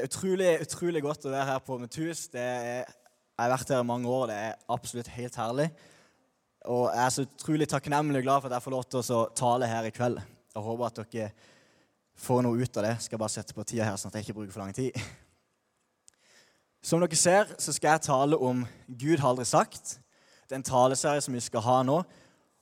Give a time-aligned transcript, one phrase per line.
[0.00, 1.92] Det er utrolig, utrolig godt å være her på mitt
[2.32, 4.22] Det er, jeg har vært her i mange år.
[4.22, 5.66] og Det er absolutt helt herlig.
[6.64, 9.18] Og jeg er så utrolig takknemlig og glad for at jeg får lov til å
[9.36, 10.22] tale her i kveld.
[10.54, 11.28] Jeg håper at dere
[12.16, 12.94] får noe ut av det.
[13.04, 14.96] Skal bare sette på tida her, sånn at jeg ikke bruker for lang tid.
[16.80, 19.98] Som dere ser, så skal jeg tale om Gud har aldri sagt.
[20.48, 22.00] Det er en taleserie som vi skal ha nå,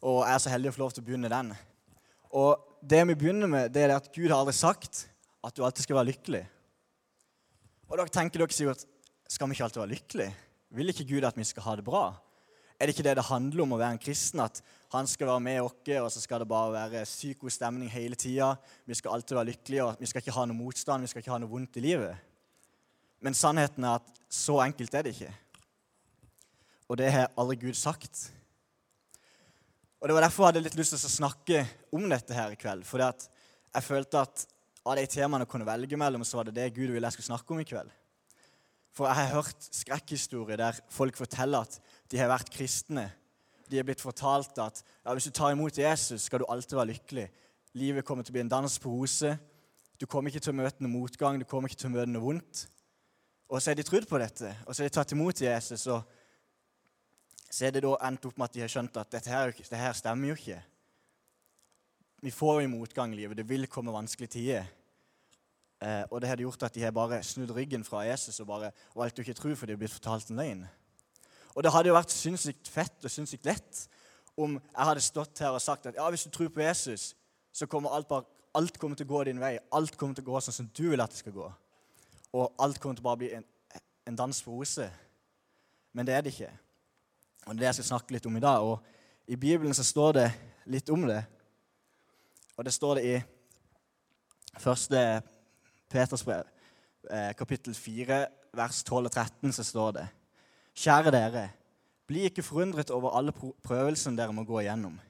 [0.03, 1.55] og jeg er så heldig å få lov til å begynne den.
[2.35, 5.07] Og det vi begynner med, det er at Gud har aldri sagt
[5.39, 6.49] at du alltid skal være lykkelig.
[7.89, 8.85] Og da tenker dere sikkert
[9.29, 10.33] skal vi ikke alltid være lykkelige?
[10.77, 12.07] Vil ikke Gud at vi skal ha det bra?
[12.79, 14.43] Er det ikke det det handler om å være en kristen?
[14.45, 14.61] At
[14.93, 18.53] han skal være med oss, og så skal det bare være syk stemning hele tida?
[18.87, 21.33] Vi skal alltid være lykkelige, og vi skal ikke ha noe motstand, vi skal ikke
[21.33, 22.29] ha noe vondt i livet.
[23.25, 25.33] Men sannheten er at så enkelt er det ikke.
[26.89, 28.29] Og det har aldri Gud sagt.
[29.99, 32.61] Og Det var derfor jeg hadde litt lyst til å snakke om dette her i
[32.61, 32.87] kveld.
[32.87, 34.47] For jeg følte at
[34.89, 37.31] av de temaene jeg kunne velge mellom, så var det det Gud ville jeg skulle
[37.31, 37.91] snakke om i kveld.
[38.97, 41.77] For jeg har hørt skrekkhistorier der folk forteller at
[42.11, 43.07] de har vært kristne.
[43.69, 46.93] De er blitt fortalt at ja, hvis du tar imot Jesus, skal du alltid være
[46.95, 47.29] lykkelig.
[47.79, 49.37] Livet kommer til å bli en dans på roser.
[50.01, 52.25] Du kommer ikke til å møte noe motgang, du kommer ikke til å møte noe
[52.25, 52.65] vondt.
[53.49, 55.87] Og så har de trodd på dette, og så har de tatt imot Jesus.
[55.87, 56.03] og
[57.49, 59.81] så er det da endt opp med at de har skjønt at dette her, dette
[59.81, 60.59] her stemmer jo ikke.
[62.21, 63.39] Vi får jo motgang i livet.
[63.39, 64.67] Det vil komme vanskelige tider.
[65.79, 68.73] Eh, og det hadde gjort at de har bare snudd ryggen fra Jesus og bare
[68.99, 70.65] valgt å ikke tro, for de hadde blitt fortalt en løgn.
[71.55, 73.85] Og det hadde jo vært sinnssykt fett og sinnssykt lett
[74.39, 77.13] om jeg hadde stått her og sagt at ja, hvis du tror på Jesus,
[77.53, 79.57] så kommer alt, bare, alt kommer til å gå din vei.
[79.75, 81.49] Alt kommer til å gå sånn som du vil at det skal gå.
[82.39, 83.47] Og alt kommer til å bare bli en,
[84.07, 84.93] en dans på roser.
[85.97, 86.53] Men det er det ikke.
[87.47, 88.63] Og Det er det jeg skal snakke litt om i dag.
[88.63, 88.79] Og
[89.27, 90.29] I Bibelen så står det
[90.71, 91.23] litt om det.
[92.59, 93.19] Og det står det i
[94.59, 95.03] første
[95.89, 96.45] Peters brev,
[97.11, 100.09] eh, kapittel 4, vers 12 og 13, så står det
[100.79, 101.49] Kjære dere,
[102.07, 103.33] bli ikke forundret over alle
[103.63, 105.01] prøvelsene dere må gå igjennom.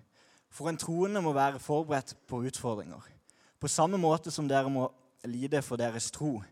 [0.50, 3.02] For en troende må være forberedt på utfordringer.
[3.60, 4.88] På samme måte som dere må
[5.24, 6.42] lide for deres tro,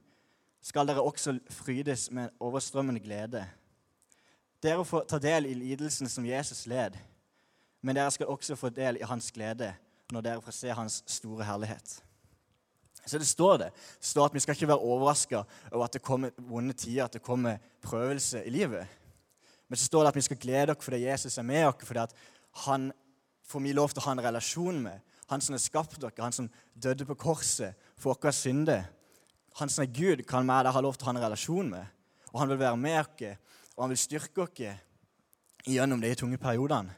[0.63, 3.47] skal dere også frydes med overstrømmende glede
[4.63, 6.97] dere får ta del i lidelsen som Jesus led,
[7.83, 9.75] men dere skal også få del i hans glede
[10.13, 12.01] når dere får se hans store herlighet.
[13.07, 13.71] Så det står det.
[13.99, 17.13] Det står at Vi skal ikke være overraska over at det kommer vonde tider, at
[17.13, 18.87] det kommer prøvelse i livet.
[19.69, 22.01] Men så står det at vi skal glede oss fordi Jesus er med oss, fordi
[22.01, 22.15] at
[22.67, 22.93] han
[23.47, 25.01] får vi lov til å ha en relasjon med.
[25.31, 28.85] Han som har skapt dere, han som døde på korset for våre synder.
[29.59, 31.87] Han som er Gud, kan vi ha lov til å ha en relasjon med.
[32.33, 33.39] Og han vil være med oss
[33.77, 34.63] og han vil styrke oss
[35.67, 36.95] gjennom de tunge periodene.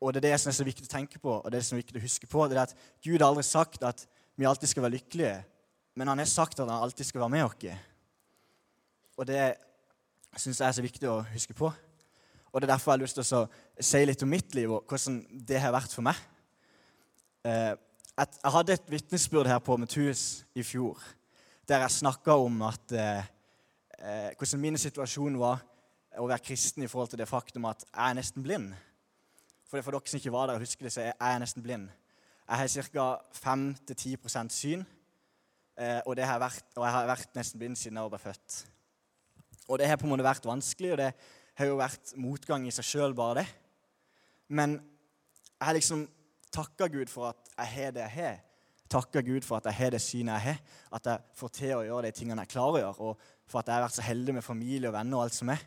[0.00, 1.66] Og det er det som er så viktig å tenke på, og det er det
[1.66, 2.46] som er viktig å huske på.
[2.46, 4.04] det er at Gud har aldri sagt at
[4.38, 5.34] vi alltid skal være lykkelige,
[5.98, 7.78] men han har sagt at han alltid skal være med oss.
[9.18, 9.42] Og det
[10.38, 11.72] syns jeg er så viktig å huske på.
[12.48, 13.44] Og det er derfor jeg har lyst til å
[13.90, 16.16] si litt om mitt liv og hvordan det har vært for meg.
[17.44, 17.74] Eh,
[18.18, 21.02] jeg hadde et vitnesbyrd her på Metus i fjor
[21.68, 23.26] der jeg snakka om at eh,
[23.98, 25.60] eh, hvordan min situasjon var
[26.16, 28.70] å være kristen i forhold til det faktum at jeg er nesten blind.
[29.68, 31.90] For, for dere som ikke var der og husker det, så er jeg nesten blind.
[32.48, 33.06] Jeg har ca.
[33.36, 34.84] 5-10% syn,
[35.76, 38.58] eh, og, vært, og, jeg har vært nesten blind siden jeg ble født.
[39.68, 41.10] Og det har på en måte vært vanskelig, og det
[41.60, 43.46] har jo vært motgang i seg sjøl, bare det.
[44.48, 46.06] Men jeg har liksom
[46.54, 48.40] takka Gud for at jeg har det jeg har.
[48.88, 50.62] Takka Gud for at jeg har det synet jeg har,
[50.96, 53.10] at jeg får til å gjøre de tingene jeg klarer å gjøre.
[53.10, 55.52] Og for at jeg har vært så heldig med familie og venner og alt som
[55.52, 55.60] er.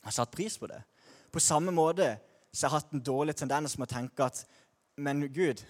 [0.00, 0.80] Jeg har satt pris på det.
[1.30, 2.16] På samme måte
[2.50, 4.42] så har jeg hatt en dårlig tendens med å tenke at
[4.96, 5.62] Men Gud,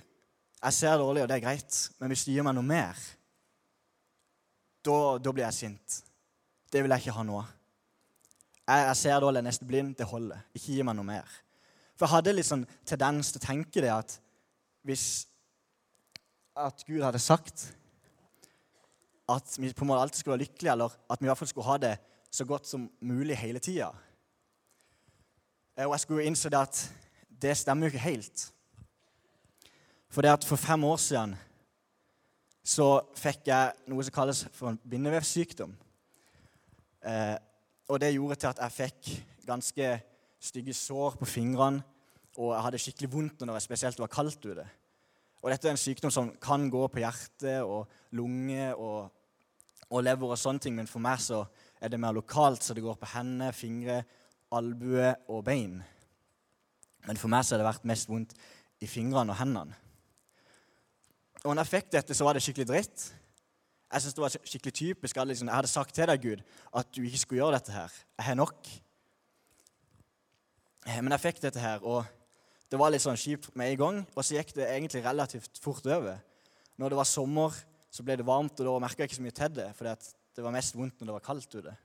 [0.63, 2.99] jeg ser dårlig, og det er greit, men hvis du gir meg noe mer,
[4.83, 5.99] da, blir jeg sint.
[6.73, 7.43] Det vil jeg ikke ha nå.
[8.67, 9.93] Jeg, jeg ser dårlig, jeg er nesten blind.
[9.99, 10.41] Det holder.
[10.55, 11.37] Ikke gi meg noe mer.
[11.95, 14.17] For jeg hadde litt sånn tendens til å tenke det at
[14.87, 15.07] hvis
[16.59, 17.69] at Gud hadde sagt
[19.31, 21.51] at vi på en måte alltid skulle være lykkelige, eller at vi i hvert fall
[21.53, 21.93] skulle ha det
[22.33, 23.93] så godt som mulig hele tida.
[25.77, 26.83] Eh, og jeg skulle innse det at
[27.43, 28.45] det stemmer jo ikke helt.
[30.13, 31.37] For det at for fem år siden
[32.63, 32.89] så
[33.19, 35.73] fikk jeg noe som kalles for en bindevevsykdom.
[37.09, 37.37] Eh,
[37.89, 39.15] og det gjorde til at jeg fikk
[39.49, 39.89] ganske
[40.43, 41.83] stygge sår på fingrene,
[42.37, 44.69] og jeg hadde skikkelig vondt når det spesielt var kaldt ute.
[45.43, 49.11] Og dette er en sykdom som kan gå på hjerte og lunge og
[49.93, 51.43] og lever og sånne ting, men for meg så
[51.83, 53.99] er det mer lokalt, så det går på hender, fingre,
[54.53, 55.83] albue og bein.
[57.05, 58.33] Men for meg så har det vært mest vondt
[58.81, 59.77] i fingrene og hendene.
[61.43, 63.05] Og når jeg fikk dette, så var det skikkelig dritt.
[63.93, 66.43] Jeg synes det var skikkelig typisk liksom, jeg hadde sagt til deg, Gud,
[66.79, 67.93] at du ikke skulle gjøre dette her.
[68.19, 68.71] Jeg har nok.
[70.87, 72.07] Eh, men jeg fikk dette her, og
[72.71, 74.01] det var litt sånn kjipt med en gang.
[74.15, 76.23] Og så gikk det egentlig relativt fort over.
[76.79, 77.59] Når det var sommer,
[77.93, 79.69] så ble det varmt, og da merka jeg ikke så mye til det.
[79.77, 81.77] For det var mest vondt når det var kaldt ute.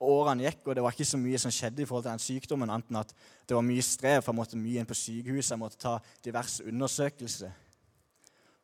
[0.00, 2.24] Og Årene gikk, og det var ikke så mye som skjedde i forhold til den
[2.24, 3.12] sykdommen, annet enn at
[3.44, 6.64] det var mye strev, for jeg måtte mye inn på sykehuset, jeg måtte ta diverse
[6.64, 7.52] undersøkelser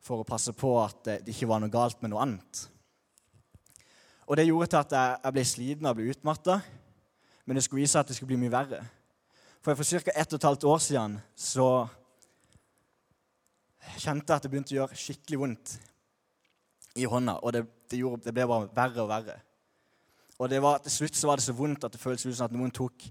[0.07, 2.63] for å passe på at det ikke var noe galt med noe annet.
[4.27, 6.59] Og Det gjorde til at jeg ble sliten og ble utmatta,
[7.45, 8.81] men det skulle vise at det skulle bli mye verre.
[9.63, 10.11] For for ca.
[10.15, 11.87] ett og et halvt år siden så
[13.97, 15.77] kjente jeg at det begynte å gjøre skikkelig vondt
[16.95, 17.39] i hånda.
[17.43, 19.37] Og det, det, gjorde, det ble bare verre og verre.
[20.37, 22.55] Og var, til slutt så var det så vondt at det føltes ut som at
[22.55, 23.07] noen tok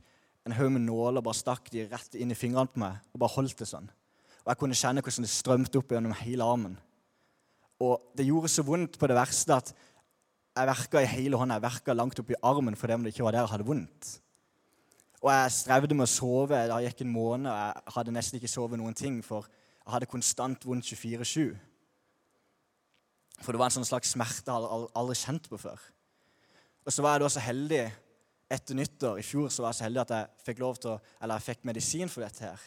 [0.47, 3.23] en haug med nåler og bare stakk de rett inn i fingrene på meg og
[3.23, 3.89] bare holdt det sånn.
[4.47, 6.77] Og jeg kunne kjenne hvordan det strømte opp gjennom hele armen.
[7.83, 9.73] Og det gjorde så vondt på det verste at
[10.57, 11.59] jeg verka i hele hånda.
[11.59, 14.13] Jeg verka langt opp i armen fordi det ikke var der jeg hadde vondt.
[15.25, 16.63] Og jeg strevde med å sove.
[16.71, 19.19] Det gikk en måned, og jeg hadde nesten ikke sovet noen ting.
[19.27, 21.57] For jeg hadde konstant vondt 24-7.
[23.43, 25.83] For det var en sånn slags smerte jeg aldri, aldri kjent på før.
[26.87, 27.83] Og så var jeg da så heldig
[28.57, 31.35] etter nyttår i fjor så var jeg så heldig at jeg fikk lov til eller
[31.35, 32.47] jeg fikk medisin for dette.
[32.47, 32.61] her.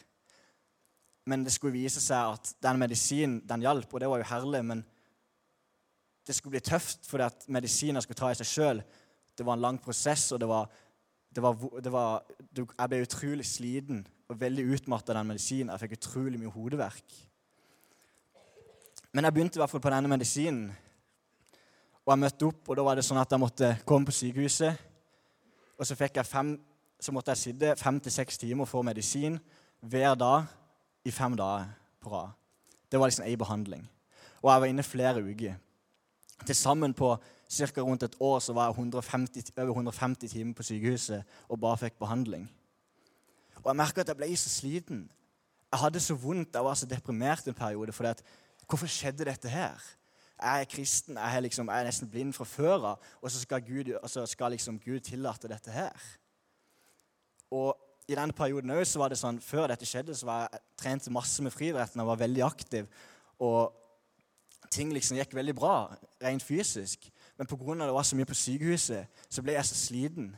[1.29, 4.63] Men det skulle vise seg at den medisinen den hjalp, og det var jo herlig.
[4.65, 4.83] Men
[6.25, 8.83] det skulle bli tøft fordi at medisiner skulle ta i seg sjøl.
[9.37, 10.69] Det var en lang prosess, og det var,
[11.29, 15.73] det var, det var, jeg ble utrolig sliten og veldig utmatta av den medisinen.
[15.73, 17.17] Jeg fikk utrolig mye hodeverk.
[19.13, 20.67] Men jeg begynte i hvert fall på denne medisinen.
[22.05, 24.85] Og jeg møtte opp, og da var det sånn at jeg måtte komme på sykehuset.
[25.79, 26.55] Og så, fem,
[26.99, 29.37] så måtte jeg sitte fem til seks timer og få medisin
[29.79, 30.49] hver dag
[31.09, 31.67] i fem dager
[32.01, 32.35] på rad.
[32.91, 33.83] Det var liksom ei behandling.
[34.41, 35.57] Og jeg var inne flere uker.
[36.45, 37.17] Til sammen på
[37.49, 37.81] ca.
[37.81, 41.99] rundt et år så var jeg 150, over 150 timer på sykehuset og bare fikk
[41.99, 42.49] behandling.
[43.63, 45.09] Og jeg merka at jeg ble så sliten.
[45.71, 47.91] Jeg hadde så vondt, jeg var så deprimert en periode.
[47.91, 48.13] For
[48.67, 49.77] hvorfor skjedde dette her?
[50.41, 53.41] jeg er kristen, jeg er, liksom, jeg er nesten blind fra før av, og så
[53.41, 56.05] skal, Gud, så skal liksom Gud tillate dette her.
[57.51, 57.75] Og
[58.09, 61.43] i denne perioden så var det sånn, Før dette skjedde, så var jeg trente masse
[61.45, 62.87] med friidretten og var veldig aktiv.
[63.39, 63.75] Og
[64.73, 65.75] ting liksom gikk veldig bra
[66.21, 67.05] rent fysisk.
[67.37, 67.75] Men pga.
[67.85, 70.31] det var så mye på sykehuset, så ble jeg så sliten.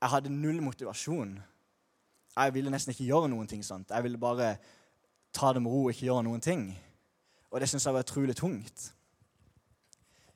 [0.00, 1.38] Jeg hadde null motivasjon.
[2.36, 3.90] Jeg ville nesten ikke gjøre noen ting sånt.
[3.90, 4.56] Jeg ville bare
[5.32, 6.68] ta det med ro og ikke gjøre noen ting.
[7.50, 8.90] Og det syns jeg var utrolig tungt.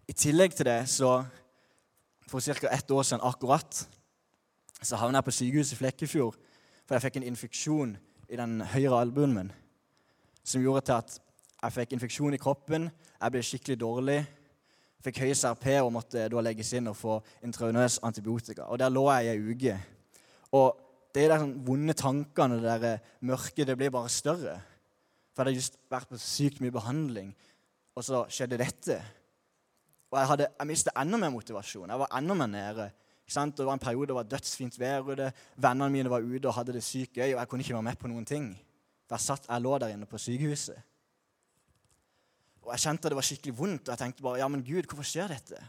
[0.08, 1.24] I tillegg til det, så
[2.30, 2.68] for ca.
[2.70, 3.88] ett år siden akkurat,
[4.82, 6.38] så havna jeg på sykehuset i Flekkefjord
[6.90, 7.96] for jeg fikk en infeksjon
[8.30, 9.50] i den høyre albuen min
[10.42, 11.16] som gjorde til at
[11.60, 12.88] jeg fikk infeksjon i kroppen,
[13.20, 14.20] jeg ble skikkelig dårlig,
[15.04, 18.66] fikk høy CRP og måtte da legges inn og få intravenøs antibiotika.
[18.72, 19.76] Og Der lå jeg i ei uke.
[20.56, 20.80] Og
[21.14, 24.56] de sånn vonde tankene, det der mørket, det blir bare større.
[25.34, 27.30] For jeg hadde just vært på sykt mye behandling,
[27.94, 28.98] og så skjedde dette.
[30.10, 31.90] Og jeg, jeg mistet enda mer motivasjon.
[31.90, 32.90] Jeg var enda mer nede.
[33.30, 35.32] Det var en periode det var dødsfint vær ute.
[35.56, 37.98] Vennene mine var ute og hadde det sykt gøy, og jeg kunne ikke være med
[37.98, 38.48] på noen ting.
[39.10, 40.78] Jeg, satt, jeg lå der inne på sykehuset.
[42.62, 45.06] Og jeg kjente det var skikkelig vondt, og jeg tenkte bare ja, men Gud, hvorfor
[45.06, 45.60] skjer dette?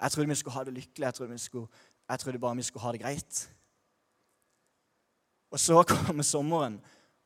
[0.00, 1.66] Jeg trodde vi skulle ha det lykkelig, jeg trodde, skulle,
[2.08, 3.40] jeg trodde bare vi skulle ha det greit.
[5.50, 6.78] Og så kommer sommeren,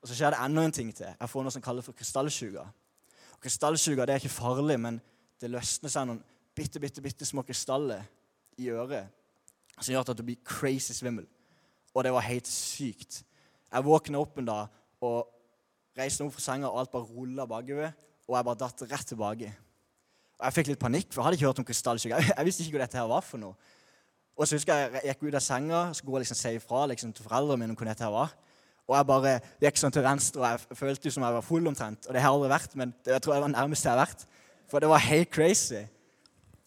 [0.03, 1.11] og så skjer det enda en ting til.
[1.19, 2.65] Jeg får noe som kalles for krystallsjuga.
[3.43, 5.03] Krystallsjuga er ikke farlig, men
[5.43, 6.23] det løsner seg noen
[6.55, 8.07] bitte, bitte, bitte små krystaller
[8.63, 9.11] i øret
[9.81, 11.27] som gjør at du blir crazy svimmel.
[11.95, 13.23] Og det var helt sykt.
[13.71, 15.31] Jeg våkna opp en dag og
[15.99, 17.95] reiste opp fra senga, og alt bare rulla bakover.
[18.29, 19.53] Og jeg bare datt rett tilbake.
[20.39, 22.23] Og Jeg fikk litt panikk, for jeg hadde ikke hørt om krystallsjuke.
[22.31, 23.55] Jeg visste ikke hva dette her var for noe.
[24.35, 27.27] Og så husker jeg jeg gikk ut av senga skulle liksom si ifra liksom, til
[27.27, 28.33] foreldrene mine om hva dette her var.
[28.85, 32.09] Og jeg bare gikk sånn til venstre, og jeg følte som jeg var full omtrent.
[32.09, 34.03] Og det har jeg aldri vært, men det, jeg tror jeg var nærmest jeg har
[34.03, 34.25] vært.
[34.69, 35.85] For det var helt crazy.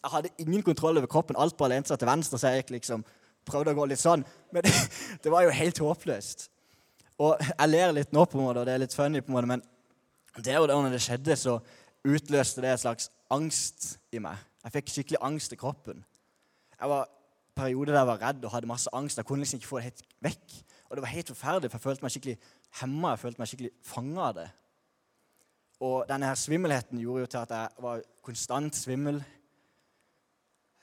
[0.02, 1.38] Jeg hadde ingen kontroll over kroppen.
[1.38, 3.02] Alt bare lente seg til venstre, så jeg gikk liksom,
[3.48, 4.22] prøvde å gå litt sånn.
[4.54, 4.74] Men det,
[5.24, 6.48] det var jo helt håpløst.
[7.18, 9.38] Og jeg ler litt nå, på en måte, og det er litt funny, på en
[9.38, 9.64] måte, men
[10.38, 11.56] det og da når det skjedde, så
[12.06, 14.38] utløste det en slags angst i meg.
[14.62, 16.04] Jeg fikk skikkelig angst i kroppen.
[16.78, 17.08] Jeg var
[17.58, 19.18] perioder der jeg var redd og hadde masse angst.
[19.18, 20.54] Jeg kunne liksom ikke få det helt vekk.
[20.88, 22.36] Og det var helt forferdelig, for jeg følte meg skikkelig
[22.80, 23.10] hemma.
[23.12, 24.46] Jeg følte meg skikkelig fanga av det.
[25.88, 29.20] Og denne her svimmelheten gjorde jo til at jeg var konstant svimmel.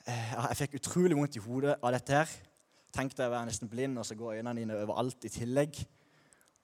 [0.06, 2.32] Eh, jeg fikk utrolig vondt i hodet av dette her.
[2.94, 5.80] Tenkte jeg var nesten blind, og så går øynene dine overalt i tillegg.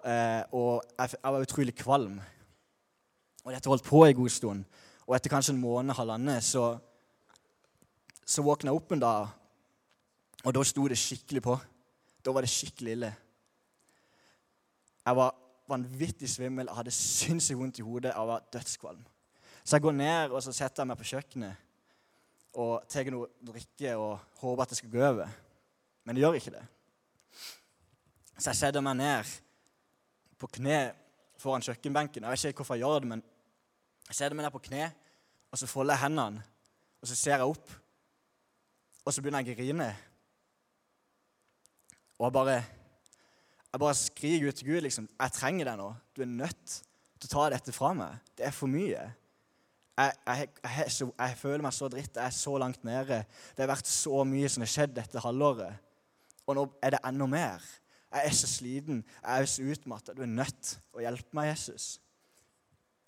[0.07, 2.21] Eh, og jeg var utrolig kvalm.
[3.43, 4.63] Og dette holdt på en god stund.
[5.09, 6.77] Og etter kanskje en måned, halvannen, så
[8.23, 9.33] så våkna jeg opp en dag,
[10.45, 11.57] og da sto det skikkelig på.
[12.25, 13.11] Da var det skikkelig ille.
[15.03, 15.35] Jeg var
[15.69, 19.03] vanvittig svimmel, jeg hadde sinnssykt vondt i hodet, jeg var dødskvalm.
[19.65, 21.72] Så jeg går ned og så setter jeg meg på kjøkkenet
[22.53, 25.31] og tar noe drikke og håper at det skal gå over.
[26.05, 26.65] Men det gjør ikke det.
[28.39, 29.31] Så jeg setter meg ned
[30.41, 30.81] på kne
[31.41, 32.25] foran kjøkkenbenken.
[32.25, 33.23] Jeg vet ikke hvorfor jeg gjør det, men
[34.09, 34.91] jeg setter meg ned på kne,
[35.53, 36.43] og så folder jeg hendene,
[37.01, 37.73] og så ser jeg opp,
[39.05, 39.89] og så begynner jeg å grine.
[42.19, 42.59] Og jeg bare,
[43.73, 45.95] jeg bare skriker ut til Gud liksom, 'Jeg trenger deg nå.
[46.17, 46.67] Du er nødt
[47.19, 48.19] til å ta dette fra meg.
[48.37, 49.22] Det er for mye.'
[49.99, 52.17] Jeg, jeg, jeg, jeg, føler meg så dritt.
[52.17, 53.23] Jeg er så langt nede.
[53.53, 55.91] Det har vært så mye som har skjedd dette halvåret.
[56.49, 57.67] Og nå er det enda mer.
[58.13, 59.03] Jeg er så sliten.
[59.21, 60.15] Jeg er så utmatta.
[60.17, 61.95] Du er nødt å hjelpe meg, Jesus.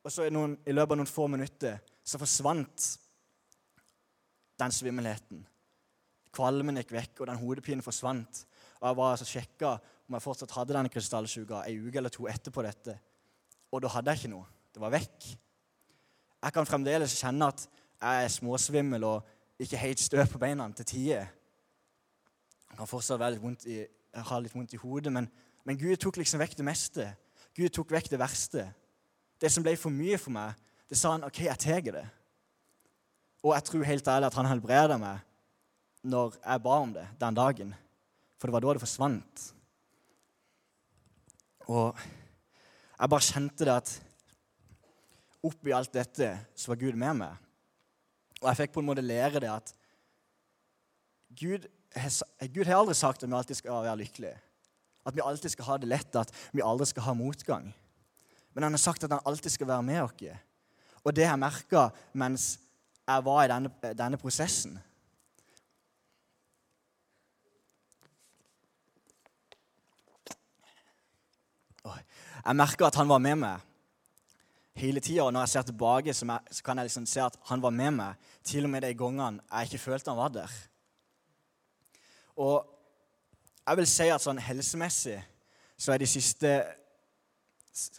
[0.05, 2.91] Og så noen, I løpet av noen få minutter så forsvant
[4.61, 5.41] den svimmelheten.
[6.35, 8.45] Kvalmen gikk vekk, og den hodepinen forsvant.
[8.81, 9.73] Og Jeg var altså sjekka
[10.05, 12.99] om jeg fortsatt hadde denne krystallsjuka ei uke eller to etterpå dette.
[13.73, 14.49] Og da hadde jeg ikke noe.
[14.75, 15.31] Det var vekk.
[16.45, 17.63] Jeg kan fremdeles kjenne at
[18.03, 21.31] jeg er småsvimmel og ikke helt stø på beina til tider.
[22.71, 23.79] Jeg kan fortsatt litt i,
[24.29, 25.29] ha litt vondt i hodet, men,
[25.65, 27.07] men, Gud tok liksom vekk det meste.
[27.57, 28.67] Gud tok vekk det verste.
[29.41, 30.53] Det som ble for mye for meg,
[30.91, 32.05] det sa han OK, jeg tar det.
[33.45, 35.25] Og jeg tror helt ærlig at han helbreda meg
[36.05, 37.75] når jeg ba om det den dagen.
[38.37, 39.45] For det var da det forsvant.
[41.73, 41.97] Og
[43.01, 43.95] jeg bare kjente det at
[45.45, 47.41] oppi alt dette så var Gud med meg.
[48.41, 49.75] Og jeg fikk på en måte lære det at
[51.39, 54.39] Gud Gud har aldri sagt at vi alltid skal være lykkelige.
[55.07, 57.69] At vi alltid skal ha det lett, at vi aldri skal ha motgang.
[58.55, 60.41] Men han har sagt at han alltid skal være med oss.
[61.05, 62.59] Og det har jeg merka mens
[63.05, 64.79] jeg var i denne, denne prosessen.
[72.45, 73.74] Jeg merka at han var med meg
[74.75, 75.31] hele tida.
[75.31, 78.67] Når jeg ser tilbake, så, kan jeg liksom se at han var med meg til
[78.67, 80.55] og med de gangene jeg ikke følte han var der.
[82.37, 82.67] Og
[83.67, 85.21] jeg vil si at sånn helsemessig
[85.79, 86.51] så er de siste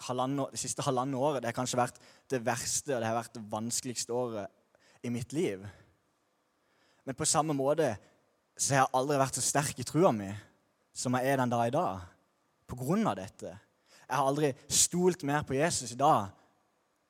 [0.08, 1.98] halvannet, det siste halvannet året det har kanskje vært
[2.32, 5.63] det verste og det har vært det vanskeligste året i mitt liv.
[7.05, 7.94] Men på samme måte
[8.55, 10.29] så har jeg aldri vært så sterk i trua mi
[10.96, 12.05] som jeg er den dag i dag.
[12.65, 13.51] På grunn av dette.
[14.05, 16.32] Jeg har aldri stolt mer på Jesus i dag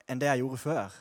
[0.10, 0.96] enn det jeg gjorde før.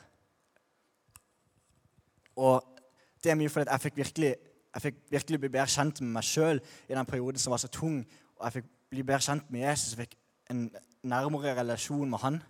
[2.35, 2.79] Og
[3.23, 4.35] det er mye fordi jeg fikk virkelig
[4.75, 6.59] jeg fikk virkelig bli bedre kjent med meg sjøl
[6.89, 8.01] i den perioden som var så tung.
[8.35, 9.93] Og jeg fikk bli bedre kjent med Jesus.
[9.93, 10.17] Jeg fikk
[10.51, 10.65] en
[11.07, 12.41] nærmere relasjon med han.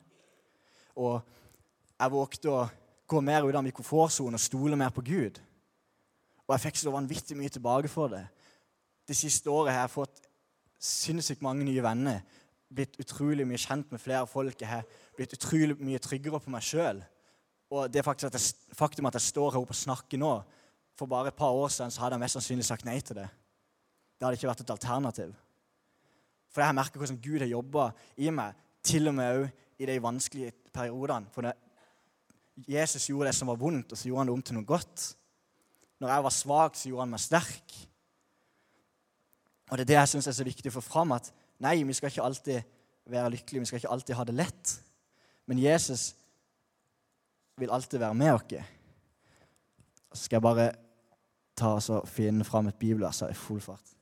[0.98, 1.20] Og
[2.00, 2.64] jeg vågte å
[3.06, 5.38] gå mer ut av mikrofonsonen og stole mer på Gud.
[6.48, 8.24] Og jeg fikk så vanvittig mye tilbake for det.
[9.06, 10.26] Det siste året har jeg fått
[10.82, 12.24] sinnssykt mange nye venner.
[12.74, 14.58] Blitt utrolig mye kjent med flere folk.
[14.62, 17.01] Jeg har blitt utrolig mye tryggere på meg sjøl.
[17.74, 20.36] Og det faktum at jeg står her oppe og snakker nå,
[20.95, 23.27] for bare et par år siden så hadde jeg mest sannsynlig sagt nei til det.
[24.15, 25.34] Det hadde ikke vært et alternativ.
[26.53, 28.55] For jeg merka hvordan Gud har jobba i meg,
[28.86, 31.27] til og med òg i de vanskelige periodene.
[31.34, 31.57] For når
[32.69, 35.10] Jesus gjorde det som var vondt, og så gjorde han det om til noe godt.
[36.00, 37.75] Når jeg var svak, så gjorde han meg sterk.
[39.67, 41.31] Og det er det jeg syns er så viktig å få fram, at
[41.65, 42.75] nei, vi skal ikke alltid
[43.12, 44.75] være lykkelige, vi skal ikke alltid ha det lett.
[45.46, 46.16] Men Jesus
[47.58, 48.72] vil alltid være med oss.
[50.14, 50.72] Så skal jeg bare
[51.56, 53.96] ta og finne fram et bibelvers i full fart.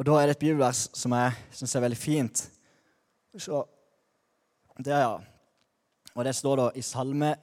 [0.00, 2.38] Og Da er det et bibelvers som jeg syns er veldig fint.
[3.36, 3.58] Så,
[4.80, 5.18] der, ja.
[6.14, 7.34] Og Det står da i Salme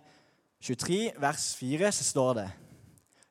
[0.68, 2.48] 23, vers 4, så står det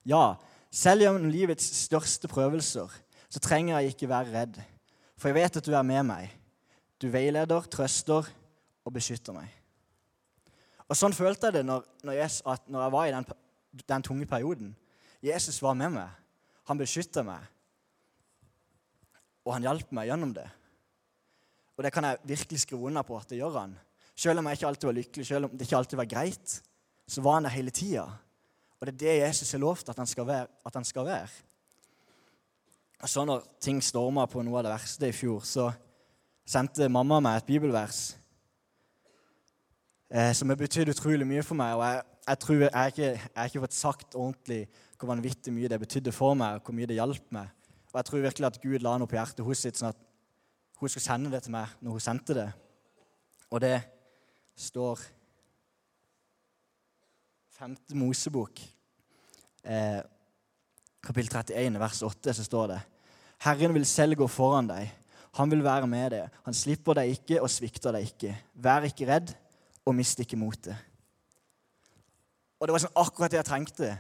[0.09, 0.37] Ja,
[0.73, 2.93] selv gjennom livets største prøvelser
[3.37, 4.59] så trenger jeg ikke være redd.
[5.21, 6.31] For jeg vet at du er med meg.
[7.01, 8.29] Du veileder, trøster
[8.87, 9.51] og beskytter meg.
[10.87, 13.27] Og Sånn følte jeg det når, når, jeg, når jeg var i den,
[13.83, 14.71] den, tunge perioden.
[15.25, 16.13] Jesus var med meg.
[16.71, 17.43] Han beskytta meg.
[19.47, 20.47] Og han hjalp meg gjennom det.
[21.77, 23.75] Og det kan jeg virkelig skrive under på at det gjør han.
[24.17, 26.55] Selv om jeg ikke alltid var lykkelig, selv om det ikke alltid var greit,
[27.07, 28.07] så var han der hele tida.
[28.81, 30.47] Og det er det Jesus har lovt at han skal være.
[30.67, 31.29] At han skal være.
[33.03, 35.71] Og så når ting storma på noe av det verste i fjor, så
[36.47, 38.17] sendte mamma meg et bibelvers
[40.09, 41.75] eh, som har betydd utrolig mye for meg.
[41.77, 44.63] Og jeg, jeg tror jeg har ikke, ikke fått sagt ordentlig
[44.97, 47.53] hvor vanvittig mye det betydde for meg, og hvor mye det hjalp meg.
[47.93, 50.01] Og jeg tror virkelig at Gud la noe på hjertet hos sitt, sånn at
[50.81, 52.49] hun skulle sende det til meg når hun sendte det.
[53.53, 53.77] Og det
[54.57, 55.05] står
[57.57, 57.77] 5.
[57.97, 58.61] Mosebok,
[59.65, 60.01] eh,
[61.01, 62.81] kapittel 31, vers 8, så står det
[63.41, 64.91] Herren vil selv gå foran deg.
[65.39, 66.29] Han vil være med deg.
[66.45, 68.35] Han slipper deg ikke og svikter deg ikke.
[68.55, 69.33] Vær ikke redd
[69.87, 70.77] og mist ikke motet.
[72.61, 73.91] Og det var sånn akkurat det jeg trengte.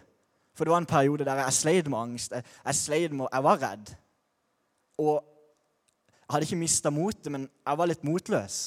[0.56, 2.32] For det var en periode der jeg sleit med angst.
[2.32, 3.92] Jeg, jeg sleit med, jeg var redd.
[5.00, 8.60] Og jeg hadde ikke mista motet, men jeg var litt motløs.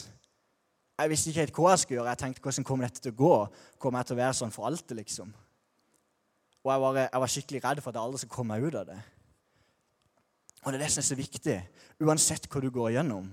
[1.00, 2.12] Jeg visste ikke helt hva jeg skulle gjøre.
[2.12, 3.36] Jeg tenkte hvordan kommer dette til å gå?
[3.80, 5.30] Kommer jeg til å være sånn for alltid, liksom?
[6.60, 8.80] Og jeg var, jeg var skikkelig redd for at jeg aldri skulle komme meg ut
[8.82, 8.98] av det.
[10.60, 11.56] Og det er det som er så viktig,
[12.04, 13.30] uansett hva du går igjennom.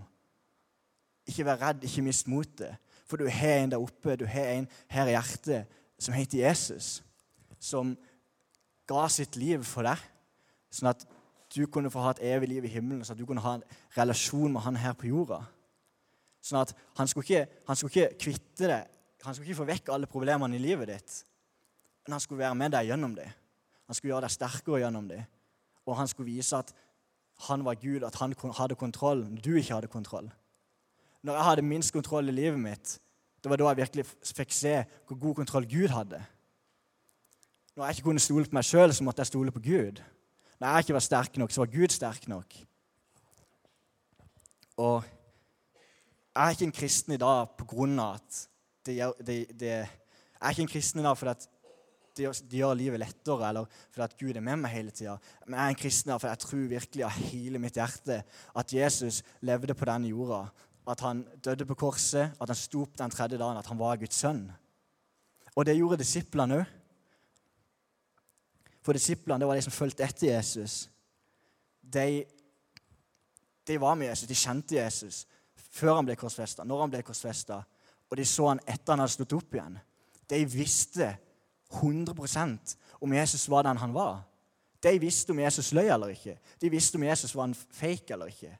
[1.26, 2.78] Ikke vær redd, ikke mist motet.
[3.06, 7.00] For du har en der oppe, du har en her i hjertet som heter Jesus,
[7.58, 7.96] som
[8.86, 9.98] ga sitt liv for deg,
[10.70, 11.02] sånn at
[11.54, 13.66] du kunne få ha et evig liv i himmelen, sånn at du kunne ha en
[13.96, 15.40] relasjon med han her på jorda.
[16.46, 18.82] Sånn at han skulle ikke, han skulle ikke kvitte det,
[19.26, 21.14] han skulle ikke få vekk alle problemene i livet ditt.
[22.06, 23.26] Men han skulle være med deg gjennom det.
[23.86, 25.24] Han skulle gjøre deg sterkere gjennom det.
[25.86, 26.70] Og han skulle vise at
[27.48, 30.30] han var Gud, at han hadde kontroll når du ikke hadde kontroll.
[31.26, 32.94] Når jeg hadde minst kontroll i livet mitt,
[33.42, 34.76] det var da jeg virkelig fikk se
[35.06, 36.22] hvor god kontroll Gud hadde.
[37.76, 39.98] Når jeg ikke kunne stole på meg sjøl, så måtte jeg stole på Gud.
[40.60, 42.56] Når jeg ikke var sterk nok, så var Gud sterk nok.
[44.76, 45.04] Og
[46.36, 48.40] jeg er ikke en kristen i dag på grunn av at
[48.86, 51.46] det, det, det, Jeg er ikke en kristen i dag fordi at
[52.16, 55.18] det det gjør livet lettere, eller fordi at Gud er med meg hele tida.
[55.44, 58.22] Men jeg er en kristen i dag fordi jeg tror virkelig av hele mitt hjerte
[58.56, 60.46] at Jesus levde på denne jorda.
[60.88, 64.00] At han døde på korset, at han sto opp den tredje dagen, at han var
[64.00, 64.46] Guds sønn.
[65.56, 66.72] Og det gjorde disiplene òg.
[68.86, 70.86] For disiplene det var de som fulgte etter Jesus.
[71.82, 72.24] De,
[73.66, 75.24] de var med Jesus, de kjente Jesus
[75.76, 77.60] før han ble korsfesta, når han ble korsfesta,
[78.06, 79.78] og de så han etter han hadde stått opp igjen.
[80.30, 81.10] De visste
[81.74, 84.22] 100% om Jesus var den han var.
[84.82, 86.36] De visste om Jesus løy eller ikke.
[86.62, 88.52] De visste om Jesus var en fake eller ikke.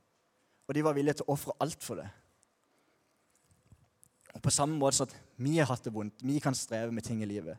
[0.67, 2.09] Og de var villige til å ofre alt for det.
[4.35, 7.07] Og På samme måte som at vi har hatt det vondt, vi kan streve med
[7.07, 7.57] ting i livet.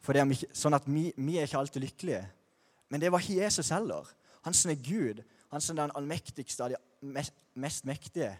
[0.00, 2.22] For det er ikke, sånn at vi, vi, er ikke alltid lykkelige.
[2.88, 4.06] Men det var ikke Jesus heller.
[4.46, 8.30] Han som er Gud, han som er den allmektigste av de mest, mest mektige.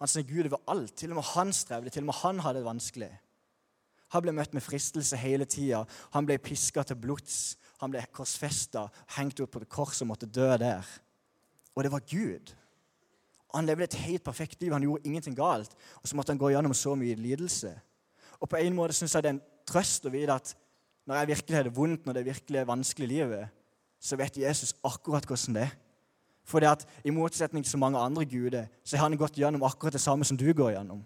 [0.00, 0.96] Han er Gud over alt.
[0.98, 3.12] Til og med han strevde, til og med han hadde det vanskelig.
[4.14, 5.84] Han ble møtt med fristelse hele tida.
[6.14, 7.56] Han ble piska til blods.
[7.82, 10.86] Han ble korsfesta, hengt opp på et kors og måtte dø der.
[11.74, 12.52] Og det var Gud.
[13.54, 14.72] Han levde et helt perfekt liv.
[14.72, 15.74] Han gjorde ingenting galt.
[16.02, 17.72] Og så måtte han gå gjennom så mye lidelse.
[18.40, 20.54] Og på en måte syns jeg det er en trøst å vite at
[21.04, 23.48] når jeg virkelig har det vondt, når det virkelig er vanskelig i livet,
[24.00, 25.74] så vet Jesus akkurat hvordan det er.
[26.44, 29.62] For det at i motsetning til så mange andre guder, så har han gått gjennom
[29.64, 31.04] akkurat det samme som du går gjennom.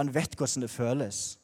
[0.00, 1.38] Han vet hvordan det føles.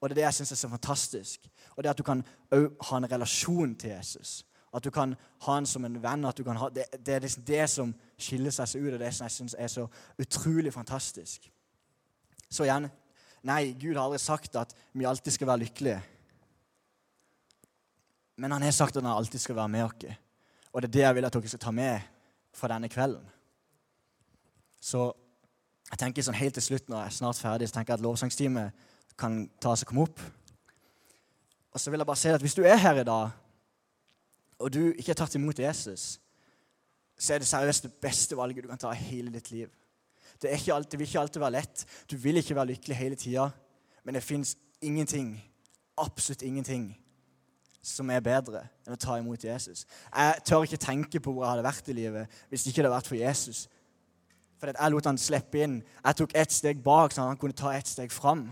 [0.00, 1.48] Og det er det jeg syns er så fantastisk.
[1.76, 4.44] Og det at du kan ha en relasjon til Jesus.
[4.74, 5.14] At du kan
[5.46, 6.24] ha han som en venn.
[6.24, 9.14] at du kan ha, Det, det er liksom det som skiller seg ut, og det
[9.14, 9.86] som jeg syns er så
[10.18, 11.50] utrolig fantastisk.
[12.50, 12.90] Så igjen
[13.46, 16.02] Nei, Gud har aldri sagt at vi alltid skal være lykkelige.
[18.36, 20.16] Men han har sagt at han alltid skal være med oss.
[20.72, 22.15] Og det er det jeg vil at dere skal ta med
[22.56, 23.24] fra denne kvelden.
[24.80, 25.10] Så
[25.90, 28.06] jeg tenker sånn helt til slutt, når jeg er snart ferdig, så tenker jeg at
[28.06, 28.86] lovsangsteamet
[29.18, 30.20] kan ta oss og komme opp.
[31.72, 33.34] Og så vil jeg bare si at hvis du er her i dag,
[34.56, 36.16] og du ikke har tatt imot Jesus,
[37.16, 39.68] så er det seriøst det beste valget du kan ta i hele ditt liv.
[40.42, 41.84] Det, alltid, det vil ikke alltid være lett.
[42.10, 43.46] Du vil ikke være lykkelig hele tida.
[44.04, 45.36] Men det fins ingenting,
[45.98, 46.90] absolutt ingenting,
[47.86, 49.84] som er bedre enn å ta imot Jesus.
[50.10, 52.94] Jeg tør ikke tenke på hvor jeg hadde vært i livet hvis det ikke hadde
[52.96, 53.66] vært for Jesus.
[54.56, 55.80] For jeg lot han slippe inn.
[56.00, 58.46] Jeg tok ett steg bak, så han kunne ta ett steg fram.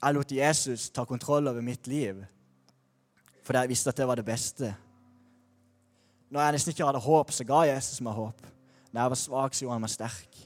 [0.00, 2.24] Jeg lot Jesus ta kontroll over mitt liv
[3.44, 4.70] fordi jeg visste at det var det beste.
[6.32, 8.38] Når jeg nesten ikke hadde håp, så ga Jesus meg håp.
[8.88, 10.38] Når jeg var svak, så gjorde han meg sterk.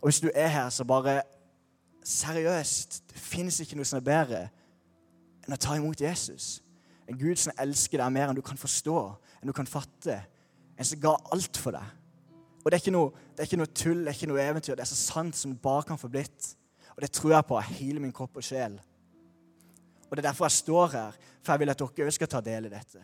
[0.00, 1.20] Og hvis du er her, så bare
[2.02, 4.38] Seriøst, det fins ikke noe som er bedre
[5.46, 6.60] enn å ta imot Jesus.
[7.10, 8.98] En Gud som elsker deg mer enn du kan forstå,
[9.40, 10.20] enn du kan fatte.
[10.78, 11.98] En som ga alt for deg.
[12.62, 14.76] Og det er, ikke noe, det er ikke noe tull, det er ikke noe eventyr.
[14.78, 16.52] Det er så sant som det bare kan få blitt.
[16.94, 18.76] Og det tror jeg på av hele min kropp og sjel.
[20.06, 22.42] Og det er derfor jeg står her, for jeg vil at dere òg skal ta
[22.44, 23.02] del i dette.